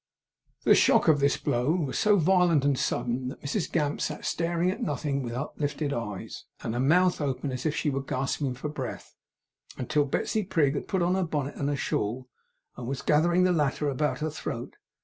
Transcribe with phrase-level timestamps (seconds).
[0.63, 4.71] The shock of this blow was so violent and sudden, that Mrs Gamp sat staring
[4.71, 8.67] at nothing with uplifted eyes, and her mouth open as if she were gasping for
[8.67, 9.15] breath,
[9.77, 12.27] until Betsey Prig had put on her bonnet and her shawl,
[12.75, 14.75] and was gathering the latter about her throat.